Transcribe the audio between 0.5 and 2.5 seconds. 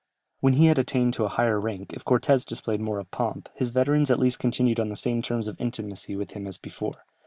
he had attained to a higher rank, if Cortès